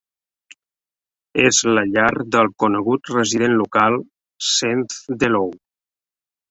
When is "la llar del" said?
1.79-2.51